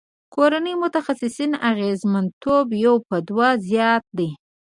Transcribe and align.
کورني 0.33 0.73
متخصصین 0.83 1.51
اغیزمنتوب 1.71 2.65
یو 2.85 2.95
په 3.07 3.17
دوه 3.27 3.47
زیات 3.67 4.03
دی. 4.17 4.29